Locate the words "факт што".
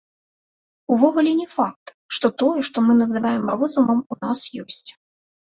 1.55-2.31